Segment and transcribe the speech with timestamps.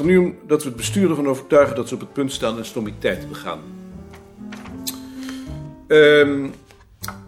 [0.00, 2.64] er nu dat we het bestuur ervan overtuigen dat ze op het punt staan een
[2.64, 3.60] stomiteit te begaan.
[5.88, 6.48] Ehm,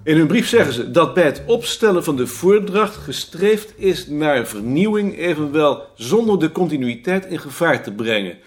[0.04, 4.46] in hun brief zeggen ze dat bij het opstellen van de voordracht gestreefd is naar
[4.46, 8.38] vernieuwing, evenwel zonder de continuïteit in gevaar te brengen.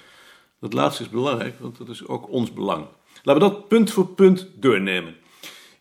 [0.60, 2.86] Dat laatste is belangrijk, want dat is ook ons belang.
[3.24, 5.16] Laten we dat punt voor punt doornemen.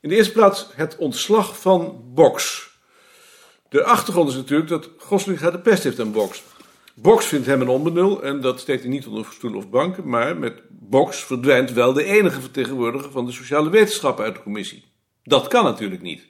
[0.00, 2.68] In de eerste plaats het ontslag van Box.
[3.68, 6.42] De achtergrond is natuurlijk dat Goslinga de pest heeft aan Box.
[6.94, 10.36] Box vindt hem een onbenul en dat steekt hij niet onder stoel of banken, maar
[10.36, 14.84] met Box verdwijnt wel de enige vertegenwoordiger van de sociale wetenschappen uit de commissie.
[15.22, 16.26] Dat kan natuurlijk niet.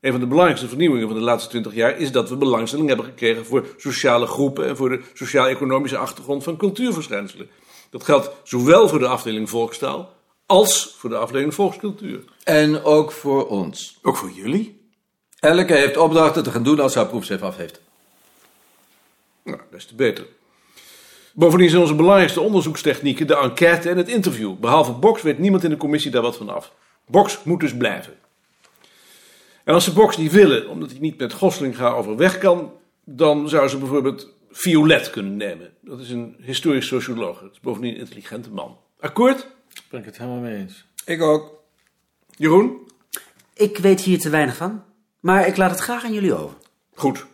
[0.00, 3.06] Een van de belangrijkste vernieuwingen van de laatste twintig jaar is dat we belangstelling hebben
[3.06, 7.48] gekregen voor sociale groepen en voor de sociaal-economische achtergrond van cultuurverschijnselen.
[7.90, 10.12] Dat geldt zowel voor de afdeling volkstaal
[10.46, 12.24] als voor de afdeling volkscultuur.
[12.44, 13.98] En ook voor ons.
[14.02, 14.90] Ook voor jullie?
[15.38, 17.80] Elke heeft opdrachten te gaan doen als haar proefschrift af heeft.
[19.78, 20.26] Des te beter.
[21.34, 24.56] Bovendien zijn onze belangrijkste onderzoekstechnieken de enquête en het interview.
[24.56, 26.72] Behalve Box weet niemand in de commissie daar wat van af.
[27.06, 28.14] Box moet dus blijven.
[29.64, 32.72] En als ze Box niet willen, omdat hij niet met Goslinga overweg kan,
[33.04, 35.72] dan zou ze bijvoorbeeld Violet kunnen nemen.
[35.80, 37.40] Dat is een historisch socioloog.
[37.40, 38.78] Het is bovendien een intelligente man.
[39.00, 39.38] Akkoord?
[39.38, 40.84] Daar ben ik het helemaal mee eens.
[41.04, 41.62] Ik ook.
[42.36, 42.90] Jeroen?
[43.54, 44.84] Ik weet hier te weinig van,
[45.20, 46.56] maar ik laat het graag aan jullie over.
[46.94, 47.26] Goed.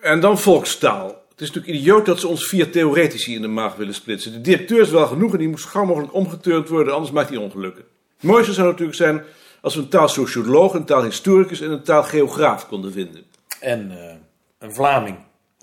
[0.00, 1.23] En dan volkstaal.
[1.34, 4.32] Het is natuurlijk idioot dat ze ons vier theoretici in de maag willen splitsen.
[4.32, 7.28] De directeur is wel genoeg en die moet zo gauw mogelijk omgeturnd worden, anders maakt
[7.28, 7.84] hij ongelukken.
[8.16, 9.22] Het mooiste zou natuurlijk zijn
[9.60, 13.24] als we een taalsocioloog, een taalhistoricus en een taalgeograaf konden vinden.
[13.60, 14.14] En eh,
[14.58, 15.16] een Vlaming.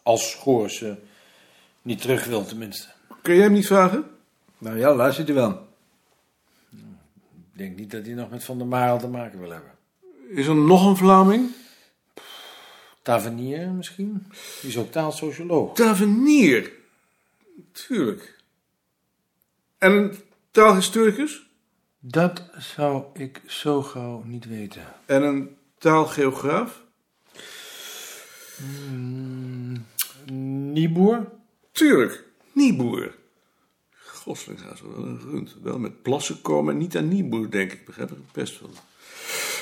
[0.03, 0.91] Als Goors eh,
[1.81, 2.87] niet terug wil, tenminste.
[3.21, 4.03] Kun jij hem niet vragen?
[4.57, 5.67] Nou ja, luistert u wel.
[6.71, 9.71] Ik denk niet dat hij nog met Van der Marel te maken wil hebben.
[10.29, 11.49] Is er nog een Vlaming?
[13.01, 14.25] Tavernier misschien?
[14.61, 15.75] Die is ook taalsocioloog.
[15.75, 16.71] Tavernier.
[17.71, 18.39] Tuurlijk.
[19.77, 20.17] En een
[20.51, 21.49] taalhistoricus?
[21.99, 24.93] Dat zou ik zo gauw niet weten.
[25.05, 26.83] En een taalgeograaf?
[30.73, 31.31] Nieboer?
[31.71, 32.23] Tuurlijk.
[32.51, 33.15] Nieboer.
[33.91, 35.55] Goslinga is wel een rund.
[35.61, 37.85] Wel met plassen komen en niet aan Nieboer, denk ik.
[37.85, 38.69] Begrijp ik het best van.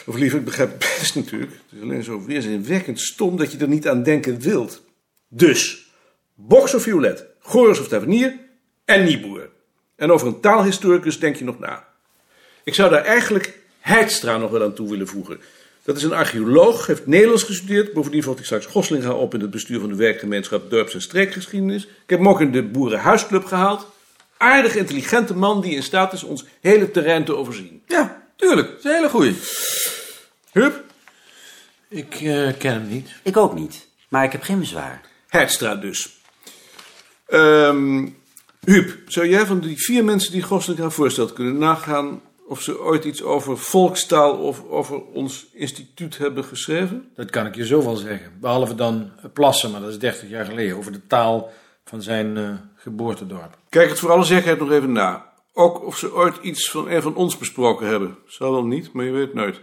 [0.10, 1.52] Of liever, ik begrijp het best natuurlijk.
[1.52, 4.82] Het is alleen zo weerzinwekkend stom dat je er niet aan denken wilt.
[5.28, 5.92] Dus,
[6.36, 8.34] Box of Violet, Goris of Tavernier
[8.86, 9.50] en Nieboer.
[9.96, 11.88] En over een taalhistoricus denk je nog na.
[12.64, 15.40] Ik zou daar eigenlijk Heidstra nog wel aan toe willen voegen.
[15.84, 17.94] Dat is een archeoloog, heeft Nederlands gestudeerd.
[17.94, 21.84] Bovendien volgt hij straks Goslinga op in het bestuur van de werkgemeenschap Dorps- en Streekgeschiedenis.
[21.84, 23.88] Ik heb hem ook in de Boerenhuisclub gehaald.
[24.38, 27.82] Aardig intelligente man die in staat is ons hele terrein te overzien.
[27.86, 28.68] Ja, tuurlijk.
[28.68, 29.36] Dat is een hele goeie.
[30.60, 30.84] Hup,
[31.88, 33.16] Ik eh, ken hem niet.
[33.24, 35.02] Ik ook niet, maar ik heb geen bezwaar.
[35.28, 36.18] Heidstra dus.
[37.26, 38.08] Ehm
[38.60, 43.06] Huub, zou jij van die vier mensen die Goslinga voorstelt kunnen nagaan of ze ooit
[43.06, 47.10] iets over volkstaal of over ons instituut hebben geschreven?
[47.16, 48.32] Dat kan ik je zo wel zeggen.
[48.40, 50.78] Behalve dan Plassen, maar dat is 30 jaar geleden.
[50.78, 51.52] Over de taal
[51.86, 53.58] van zijn eh, geboortedorp.
[53.70, 55.26] Kijk het voor alle zekerheid nog even na.
[55.54, 58.18] Ook of ze ooit iets van een van ons besproken hebben.
[58.28, 59.62] Zal wel niet, maar je weet nooit.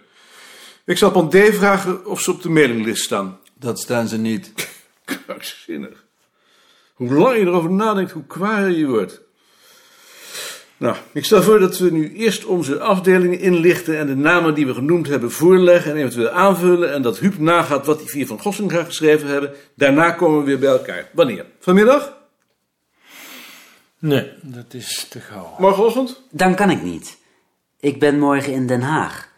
[0.86, 3.38] Ik zal Pandé vragen of ze op de mailinglist staan.
[3.54, 4.52] Dat staan ze niet.
[5.04, 6.04] Krankzinnig.
[6.94, 9.20] Hoe langer je erover nadenkt, hoe kwaaier je wordt.
[10.76, 14.66] Nou, ik stel voor dat we nu eerst onze afdelingen inlichten en de namen die
[14.66, 18.41] we genoemd hebben voorleggen en eventueel aanvullen en dat Huub nagaat wat die vier van
[18.41, 19.54] Gossinga geschreven hebben.
[19.75, 21.08] Daarna komen we weer bij elkaar.
[21.12, 21.46] Wanneer?
[21.60, 22.16] Vanmiddag?
[23.98, 25.54] Nee, dat is te gauw.
[25.58, 26.22] Morgenochtend?
[26.30, 27.19] Dan kan ik niet.
[27.80, 29.34] Ik ben morgen in Den Haag.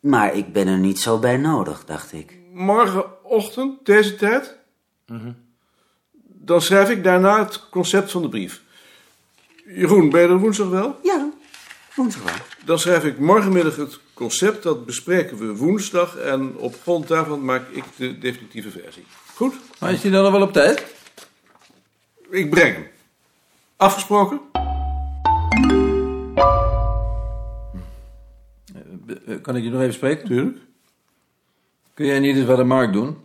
[0.00, 2.38] Maar ik ben er niet zo bij nodig, dacht ik.
[2.52, 4.58] Morgenochtend, deze tijd?
[6.22, 8.62] Dan schrijf ik daarna het concept van de brief.
[9.66, 10.98] Jeroen, ben je er woensdag wel?
[11.02, 11.30] Ja,
[11.94, 12.46] woensdag wel.
[12.64, 17.68] Dan schrijf ik morgenmiddag het concept, dat bespreken we woensdag en op grond daarvan maak
[17.68, 19.04] ik de definitieve versie.
[19.34, 19.54] Goed?
[19.78, 20.84] Maar is die dan nog wel op tijd?
[22.30, 22.86] Ik breng hem.
[23.76, 24.40] Afgesproken?
[29.42, 30.26] Kan ik je nog even spreken?
[30.26, 30.58] Tuurlijk.
[31.94, 33.16] Kun jij niet eens wat de Mark doen?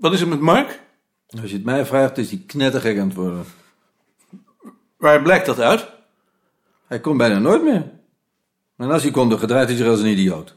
[0.00, 0.80] Wat is er met Mark?
[1.40, 3.44] Als je het mij vraagt, is hij knettergek aan het worden.
[4.96, 5.88] Waar blijkt dat uit?
[6.86, 7.90] Hij komt bijna nooit meer.
[8.76, 10.54] En als hij komt, dan gedraait hij zich als een idioot.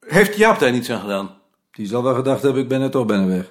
[0.00, 1.36] Heeft Jaap daar niets aan gedaan?
[1.70, 3.50] Die zal wel gedacht hebben, ik ben er toch bijna weg.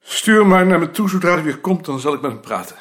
[0.00, 2.40] Stuur hem maar naar me toe zodra hij weer komt, dan zal ik met hem
[2.40, 2.76] praten.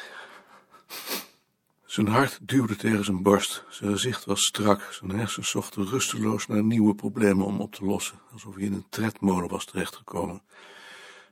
[1.92, 3.64] Zijn hart duwde tegen zijn borst.
[3.70, 4.82] Zijn gezicht was strak.
[4.92, 8.20] Zijn hersens zochten rusteloos naar nieuwe problemen om op te lossen.
[8.32, 10.42] Alsof hij in een tredmolen was terechtgekomen.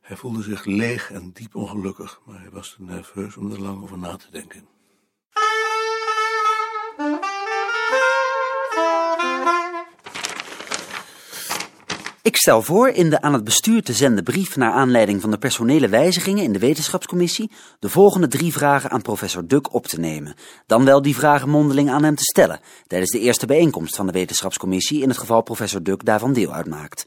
[0.02, 3.84] Hij voelde zich leeg en diep ongelukkig, maar hij was te nerveus om er lang
[3.84, 4.68] over na te denken.
[12.40, 15.88] Stel voor in de aan het bestuur te zenden brief naar aanleiding van de personele
[15.88, 20.34] wijzigingen in de wetenschapscommissie de volgende drie vragen aan professor Duk op te nemen.
[20.66, 24.12] Dan wel die vragen mondeling aan hem te stellen tijdens de eerste bijeenkomst van de
[24.12, 27.06] wetenschapscommissie in het geval professor Duk daarvan deel uitmaakt.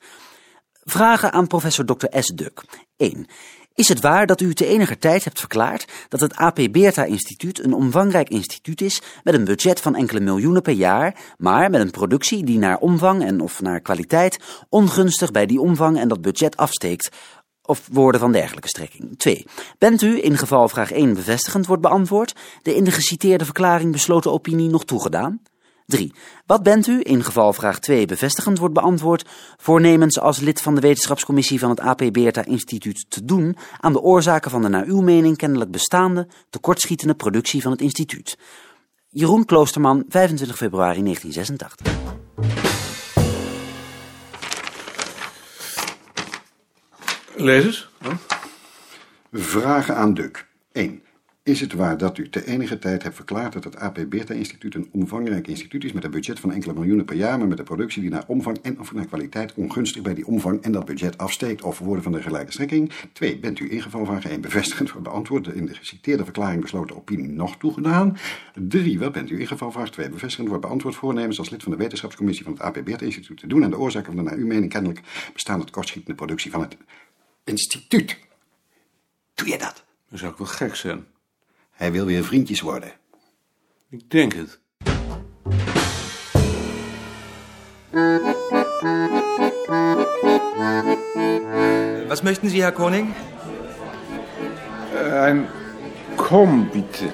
[0.85, 2.07] Vragen aan professor Dr.
[2.19, 2.27] S.
[2.35, 2.65] Duk.
[2.97, 3.27] 1.
[3.75, 7.65] Is het waar dat u te eniger tijd hebt verklaard dat het AP Beerta Instituut
[7.65, 11.91] een omvangrijk instituut is met een budget van enkele miljoenen per jaar, maar met een
[11.91, 14.39] productie die naar omvang en of naar kwaliteit
[14.69, 17.17] ongunstig bij die omvang en dat budget afsteekt?
[17.63, 19.19] Of woorden van dergelijke strekking.
[19.19, 19.47] 2.
[19.79, 24.33] Bent u, in geval vraag 1 bevestigend wordt beantwoord, de in de geciteerde verklaring besloten
[24.33, 25.41] opinie nog toegedaan?
[25.87, 26.13] 3.
[26.47, 30.81] Wat bent u, in geval vraag 2 bevestigend wordt beantwoord, voornemens als lid van de
[30.81, 35.01] wetenschapscommissie van het AP Beerta Instituut te doen aan de oorzaken van de naar uw
[35.01, 38.39] mening kennelijk bestaande, tekortschietende productie van het instituut?
[39.09, 42.01] Jeroen Kloosterman, 25 februari 1986.
[47.37, 47.89] Lees eens.
[49.33, 50.47] Vragen aan Duk.
[50.73, 51.03] 1.
[51.45, 54.75] Is het waar dat u te enige tijd hebt verklaard dat het AP Beerta Instituut
[54.75, 57.65] een omvangrijk instituut is met een budget van enkele miljoenen per jaar, maar met een
[57.65, 61.19] productie die naar omvang en of naar kwaliteit ongunstig bij die omvang en dat budget
[61.19, 62.93] afsteekt of woorden van de gelijke strekking?
[63.13, 63.39] 2.
[63.39, 67.29] Bent u in geval vraag 1 bevestigend voor beantwoord in de geciteerde verklaring besloten opinie
[67.29, 68.17] nog toegedaan?
[68.55, 68.99] 3.
[68.99, 71.79] Wat bent u in geval vraag 2 bevestigend wordt beantwoord voornemens als lid van de
[71.79, 74.47] wetenschapscommissie van het AP Beerta Instituut te doen aan de oorzaken van de naar uw
[74.47, 75.01] mening kennelijk
[75.33, 76.77] bestaande tekortschietende productie van het
[77.45, 78.19] instituut?
[79.35, 79.85] Doe je dat?
[80.09, 81.05] Dat zou ik wel gek zijn.
[81.83, 82.93] Hij wil weer vriendjes worden.
[83.91, 84.61] Ik denk het.
[92.09, 93.15] Was möchten Sie, Herr Koning?
[95.13, 95.49] Ein
[96.17, 97.05] Komm, bitte.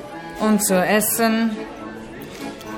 [0.40, 1.56] Und zu essen?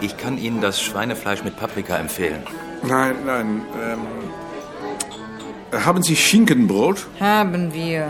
[0.00, 2.42] Ich kann Ihnen das Schweinefleisch mit Paprika empfehlen.
[2.82, 3.62] Nein, nein.
[3.82, 4.00] Ähm,
[5.84, 7.08] haben Sie Schinkenbrot?
[7.18, 8.06] Haben wir.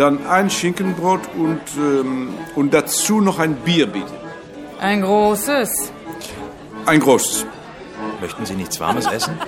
[0.00, 4.10] Dann ein Schinkenbrot und, ähm, und dazu noch ein Bier, bitte.
[4.80, 5.92] Ein großes.
[6.86, 7.44] Ein großes.
[8.22, 9.38] Möchten Sie nichts Warmes essen?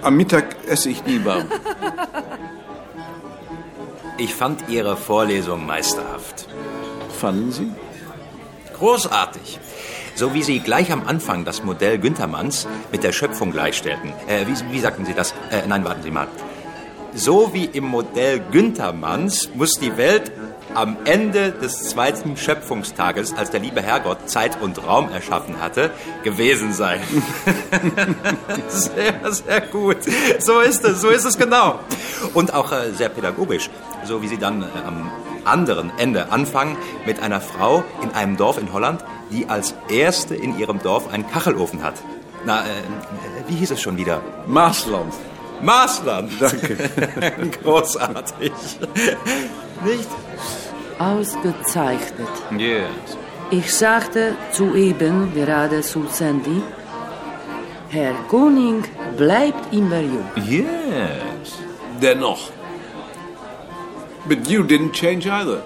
[0.00, 1.44] Am Mittag esse ich nie warm.
[4.16, 6.48] Ich fand Ihre Vorlesung meisterhaft.
[7.20, 7.70] Fanden Sie?
[8.72, 9.60] Großartig.
[10.14, 14.14] So wie Sie gleich am Anfang das Modell Günthermanns mit der Schöpfung gleichstellten.
[14.28, 15.34] Äh, wie, wie sagten Sie das?
[15.50, 16.26] Äh, nein, warten Sie mal.
[17.16, 20.32] So wie im Modell Günthermanns muss die Welt
[20.74, 25.92] am Ende des zweiten Schöpfungstages, als der liebe Herrgott Zeit und Raum erschaffen hatte,
[26.24, 27.00] gewesen sein.
[28.68, 29.98] sehr, sehr gut.
[30.40, 31.78] So ist es, so ist es genau.
[32.34, 33.70] Und auch äh, sehr pädagogisch,
[34.04, 35.12] so wie Sie dann äh, am
[35.44, 36.76] anderen Ende anfangen
[37.06, 41.30] mit einer Frau in einem Dorf in Holland, die als erste in ihrem Dorf einen
[41.30, 41.94] Kachelofen hat.
[42.44, 42.64] Na, äh,
[43.46, 44.20] wie hieß es schon wieder?
[44.48, 45.14] Maasland.
[45.62, 46.30] Maßland.
[46.40, 46.76] Danke.
[47.62, 48.52] Großartig.
[49.84, 50.08] Nicht?
[50.98, 52.28] Ausgezeichnet.
[52.58, 53.18] Yes.
[53.50, 56.62] Ich sagte soeben gerade zu Sandy,
[57.88, 58.84] Herr Koning
[59.16, 60.30] bleibt immer jung.
[60.48, 61.58] Yes.
[62.00, 62.50] Dennoch.
[64.26, 65.62] But you didn't change either.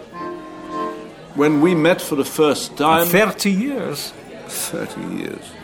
[1.37, 3.07] When we met for the first time...
[3.07, 4.13] 30 years.
[4.49, 5.58] 30 years.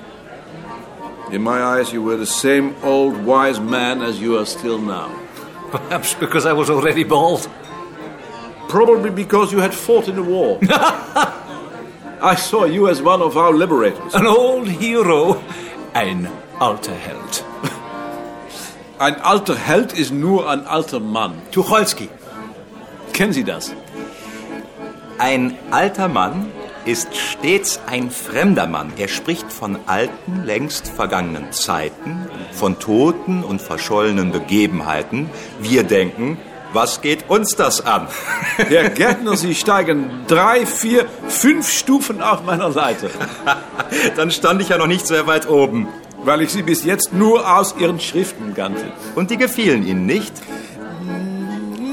[1.30, 5.08] In my eyes, you were the same old wise man as you are still now.
[5.70, 7.48] Perhaps because I was already bald.
[8.68, 10.58] Probably because you had fought in the war.
[12.22, 14.14] I saw you as one of our liberators.
[14.14, 15.42] An old hero.
[15.94, 16.28] Ein
[16.60, 17.44] alter Held.
[18.98, 21.42] Ein alter Held ist nur ein alter Mann.
[21.50, 22.08] Tucholsky.
[23.12, 23.74] Kennen Sie das?
[25.18, 26.52] Ein alter Mann
[26.86, 28.92] ist stets ein fremder Mann.
[28.96, 35.30] Er spricht von alten, längst vergangenen Zeiten, von toten und verschollenen Begebenheiten.
[35.60, 36.38] Wir denken,
[36.72, 38.08] was geht uns das an?
[38.56, 43.10] Herr Gärtner, Sie steigen drei, vier, fünf Stufen auf meiner Seite.
[44.16, 45.88] Dann stand ich ja noch nicht sehr weit oben.
[46.24, 48.92] Weil ich Sie bis jetzt nur aus Ihren Schriften kannte.
[49.14, 50.32] Und die gefielen Ihnen nicht?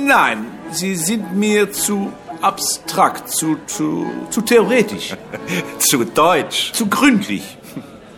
[0.07, 5.15] Nein, Sie sind mir zu abstrakt, zu, zu, zu theoretisch,
[5.79, 6.71] Zu deutsch.
[6.73, 7.57] zu gründlich.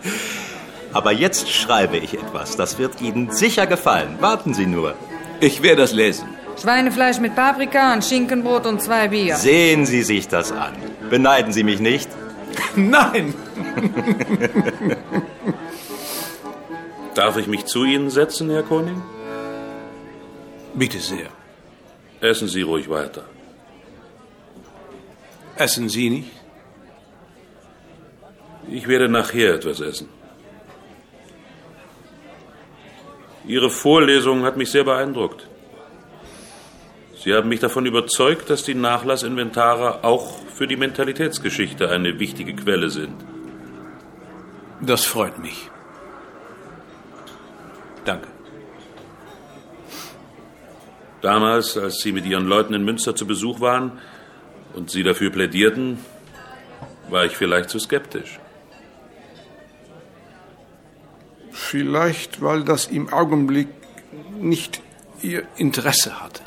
[0.94, 2.56] Aber jetzt schreibe ich etwas.
[2.56, 4.18] Das wird Ihnen sicher gefallen.
[4.20, 4.94] Warten Sie nur.
[5.40, 6.28] Ich werde das lesen.
[6.62, 9.36] Schweinefleisch mit Paprika, ein Schinkenbrot und zwei Bier.
[9.36, 10.74] Sehen Sie sich das an.
[11.10, 12.10] Beneiden Sie mich nicht.
[12.76, 13.34] Nein!
[17.16, 19.02] Darf ich mich zu Ihnen setzen, Herr Koning?
[20.76, 21.30] Bitte sehr.
[22.22, 23.24] Essen Sie ruhig weiter.
[25.56, 26.32] Essen Sie nicht?
[28.70, 30.10] Ich werde nachher etwas essen.
[33.46, 35.48] Ihre Vorlesung hat mich sehr beeindruckt.
[37.24, 42.90] Sie haben mich davon überzeugt, dass die Nachlassinventare auch für die Mentalitätsgeschichte eine wichtige Quelle
[42.90, 43.16] sind.
[44.82, 45.70] Das freut mich.
[48.06, 48.28] Danke.
[51.22, 54.00] Damals, als Sie mit Ihren Leuten in Münster zu Besuch waren
[54.74, 56.00] und Sie dafür plädierten,
[57.10, 58.40] war ich vielleicht zu skeptisch.
[61.52, 63.68] Vielleicht, weil das im Augenblick
[64.40, 64.82] nicht
[65.22, 66.42] Ihr Interesse hatte.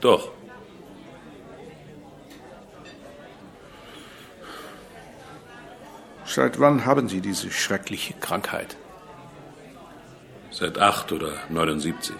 [0.00, 0.30] Doch.
[6.24, 8.76] Seit wann haben Sie diese schreckliche Krankheit?
[10.50, 12.14] Seit acht oder 79.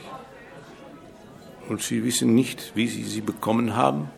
[1.68, 4.10] Und Sie wissen nicht, wie Sie sie bekommen haben?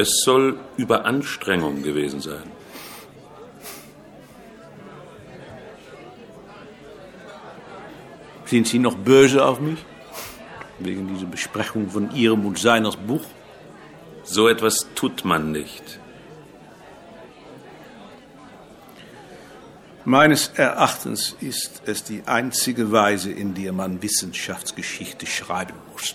[0.00, 2.44] Es soll Überanstrengung gewesen sein.
[8.44, 9.84] Sind Sie noch böse auf mich?
[10.78, 13.24] Wegen dieser Besprechung von Ihrem und seines Buch?
[14.22, 15.98] So etwas tut man nicht.
[20.04, 26.14] Meines Erachtens ist es die einzige Weise, in der man Wissenschaftsgeschichte schreiben muss.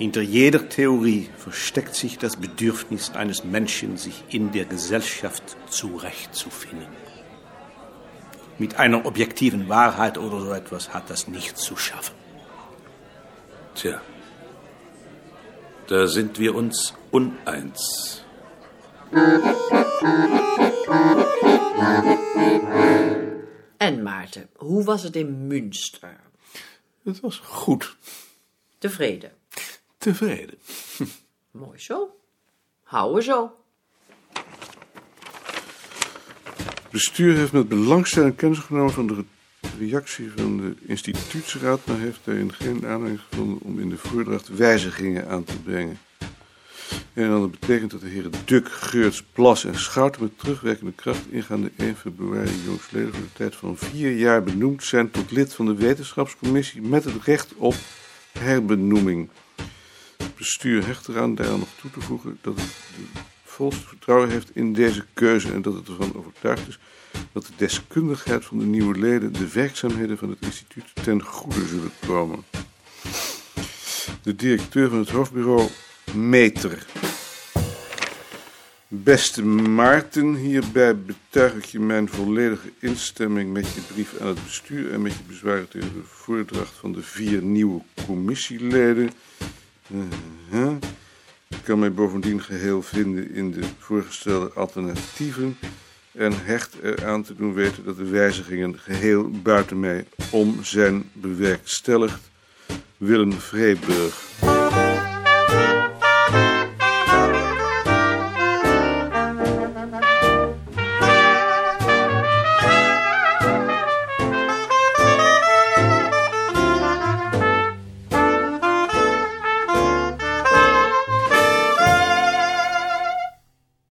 [0.00, 6.96] Hinter jeder Theorie versteckt sich das Bedürfnis eines Menschen, sich in der Gesellschaft zurechtzufinden.
[8.56, 12.14] Mit einer objektiven Wahrheit oder so etwas hat das nichts zu schaffen.
[13.74, 14.00] Tja,
[15.88, 18.24] da sind wir uns uneins.
[23.78, 26.16] En Maarten, hoe was het in Münster?
[27.04, 27.96] Het was goed.
[28.78, 29.39] Tevreden?
[30.00, 30.58] Tevreden.
[31.50, 32.16] Mooi zo.
[32.82, 33.52] Houden zo.
[36.82, 39.24] Het bestuur heeft met belangstelling kennis genomen van de
[39.78, 45.28] reactie van de instituutsraad, maar heeft daarin geen aanleiding gevonden om in de voordracht wijzigingen
[45.28, 45.98] aan te brengen.
[47.12, 51.70] En dat betekent dat de heren Duk, Geurts, Plas en Schouten met terugwerkende kracht ingaande
[51.76, 55.74] 1 februari jongsleden voor de tijd van vier jaar benoemd zijn tot lid van de
[55.74, 57.74] wetenschapscommissie met het recht op
[58.32, 59.28] herbenoeming.
[60.40, 62.66] Bestuur hecht eraan daaraan nog toe te voegen dat het
[62.96, 66.78] de volste vertrouwen heeft in deze keuze en dat het ervan overtuigd is
[67.32, 71.92] dat de deskundigheid van de nieuwe leden de werkzaamheden van het instituut ten goede zullen
[72.06, 72.44] komen.
[74.22, 75.68] De directeur van het hoofdbureau,
[76.14, 76.86] Meter.
[78.88, 84.92] Beste Maarten, hierbij betuig ik je mijn volledige instemming met je brief aan het bestuur
[84.92, 89.10] en met je bezwaren tegen de voordracht van de vier nieuwe commissieleden.
[89.92, 90.76] Uh-huh.
[91.48, 95.56] Ik kan mij bovendien geheel vinden in de voorgestelde alternatieven
[96.12, 102.30] en hecht eraan te doen weten dat de wijzigingen geheel buiten mij om zijn bewerkstelligd.
[102.96, 104.49] Willem Vreeburg.